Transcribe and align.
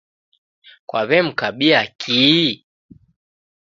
Kwaw'emkabia 0.89 1.81
kihi? 1.99 2.49